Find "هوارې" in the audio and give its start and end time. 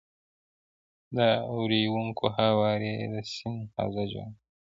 2.39-2.93